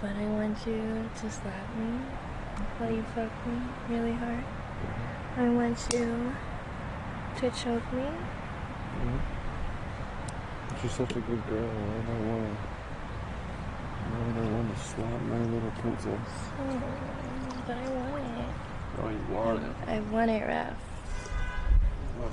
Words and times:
But 0.00 0.16
I 0.16 0.26
want 0.26 0.66
you 0.66 1.08
to 1.20 1.30
slap 1.30 1.76
me 1.76 2.00
while 2.78 2.90
you 2.90 3.02
fuck 3.14 3.32
me 3.46 3.60
really 3.88 4.12
hard. 4.12 4.44
I 5.36 5.48
want 5.48 5.78
you 5.92 6.32
to 7.38 7.50
choke 7.50 7.92
me. 7.92 8.02
Mm-hmm. 8.02 9.18
You're 10.82 10.90
such 10.90 11.12
a 11.12 11.20
good 11.20 11.46
girl. 11.48 11.68
Why 11.68 11.94
would 11.94 12.08
I 12.08 12.20
want 12.28 12.44
to? 12.44 12.54
Why 14.10 14.18
would 14.26 14.36
I 14.36 14.48
want 14.52 14.68
to 14.74 14.78
slap 14.82 15.20
my 15.22 15.38
little 15.38 15.74
princess? 15.80 16.32
Oh, 16.58 16.82
but 17.66 17.76
I 17.76 17.88
want 17.88 18.26
it. 18.38 18.54
Oh, 19.00 19.08
you 19.08 19.22
want 19.34 19.62
it? 19.62 19.74
I 19.88 20.00
want 20.00 20.30
it 20.30 20.44
rough. 20.46 20.82
Well, 22.18 22.32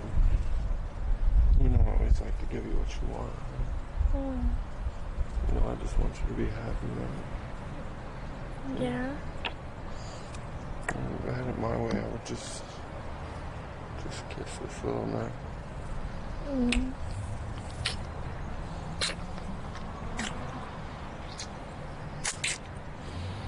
you 1.62 1.70
know 1.70 1.80
I 1.80 1.88
always 2.00 2.20
like 2.20 2.38
to 2.40 2.46
give 2.46 2.66
you 2.66 2.74
what 2.74 2.90
you 2.90 3.08
want. 3.14 3.38
Oh, 4.16 4.34
I 4.34 4.69
just 5.90 6.00
want 6.00 6.14
you 6.16 6.28
to 6.28 6.34
be 6.34 6.46
happy, 6.46 6.88
right? 7.00 8.82
yeah. 8.82 9.16
If 10.88 11.30
I 11.30 11.34
had 11.34 11.48
it 11.48 11.60
my 11.60 11.76
way, 11.78 11.92
I 11.92 12.08
would 12.12 12.26
just, 12.26 12.64
just 14.04 14.30
kiss 14.30 14.58
this 14.58 14.84
little 14.84 15.08
neck. 15.08 15.32
Mm. 16.48 16.94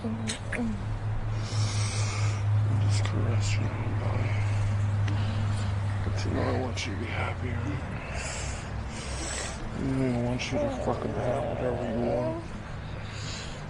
and 0.03 0.76
just 2.89 3.03
caress 3.05 3.53
your 3.53 3.63
whole 3.63 4.09
body. 4.09 4.29
But 6.05 6.26
you 6.26 6.31
know 6.31 6.41
I 6.41 6.59
want 6.59 6.87
you 6.87 6.93
to 6.93 6.99
be 6.99 7.05
happy, 7.05 7.49
right? 9.81 9.99
You 9.99 10.16
I 10.16 10.21
want 10.23 10.52
you 10.52 10.58
to 10.59 10.70
fucking 10.85 11.13
have 11.13 11.44
whatever 11.44 11.84
you 11.91 11.99
want. 12.05 12.44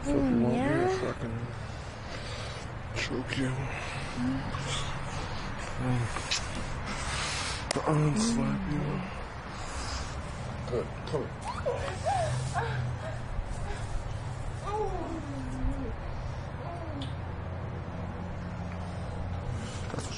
So 0.03 0.09
if 0.09 0.15
you 0.15 0.21
hmm, 0.21 0.43
want 0.43 0.55
me 0.55 0.61
to 0.61 0.65
yeah. 0.65 0.99
fucking 0.99 1.37
choke 2.95 3.37
you, 3.37 3.49
hmm. 4.17 4.39
and 7.87 8.15
unslap 8.15 8.61
you. 8.71 8.81
Good, 10.69 10.87
come 11.07 11.27
here. 12.53 12.81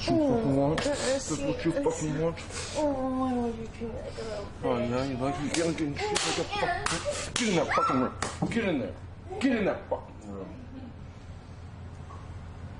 you 0.08 0.16
fucking 0.28 0.56
want. 0.56 0.80
That's 0.82 1.30
what 1.30 1.64
you 1.64 1.72
fucking 1.72 2.20
want. 2.22 2.36
Oh, 2.76 2.92
why 3.20 3.32
would 3.32 3.56
you 3.56 3.68
treat 3.78 3.88
me 3.88 3.94
like 3.94 4.18
a 4.18 4.22
little 4.22 4.46
Oh, 4.64 4.78
now 4.86 5.02
you 5.02 5.16
like 5.16 5.42
me 5.42 5.48
getting 5.50 5.96
shit 5.96 6.10
like 6.10 6.38
a 6.38 6.44
fucking. 6.44 7.34
Get 7.34 7.48
in 7.48 7.54
that 7.56 7.68
fucking 7.74 8.00
room. 8.00 8.12
Get 8.50 8.64
in 8.64 8.78
there. 8.80 8.92
Get 9.40 9.56
in 9.56 9.64
that 9.64 9.80
fucking 9.88 10.32
room. 10.32 10.48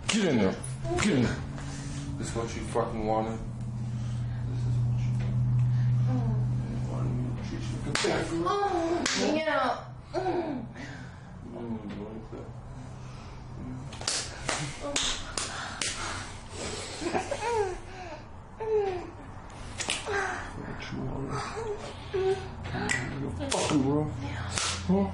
Get 0.08 0.24
in 0.24 0.38
there. 0.38 0.56
Get 0.96 1.12
in 1.12 1.22
there. 1.22 1.36
This 2.18 2.28
is 2.28 2.34
what 2.36 2.54
you 2.54 2.62
fucking 2.62 3.06
wanted. 3.06 3.38
This 4.48 4.60
is 4.60 4.76
what 4.78 4.98
you 5.00 5.10
wanted. 6.08 6.90
Wanted 6.90 7.12
me 7.14 7.22
to 7.36 7.42
treat 7.48 7.62
you 7.62 7.76
like 7.86 7.98
a 7.98 8.08
bad 8.08 8.22
girl. 8.30 9.34
Yeah. 9.34 9.76
Mm, 10.14 10.64
you 11.90 12.00
like 12.04 12.26
that? 12.32 12.48
What 20.56 20.82
you 20.92 20.98
wanted. 21.64 22.36
Like 22.74 23.40
a 23.42 23.50
fucking 23.50 23.82
girl. 23.82 24.06
Huh? 24.86 25.08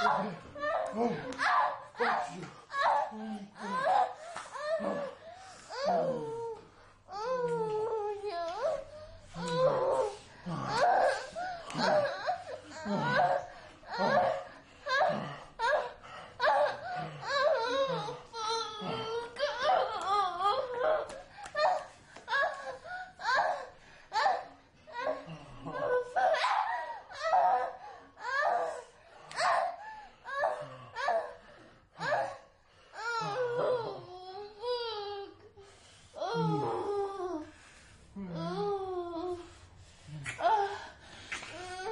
Oh, 0.04 1.12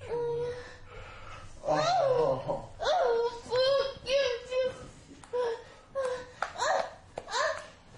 Mm. 0.09 0.51
Oh, 1.67 2.63
Oh, 2.81 3.31
fuck 3.45 3.99
yes, 4.05 4.51
yes. 4.51 4.75
Ah, 5.33 5.55
ah, 6.57 6.81
ah, 7.27 7.53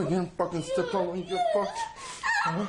like 0.05 0.09
getting 0.09 0.31
fucking 0.37 0.63
stepped 0.63 0.95
on 0.95 1.09
when 1.09 1.19
you 1.19 1.25
get 1.25 1.47
fucked? 1.53 1.79
Huh? 2.45 2.67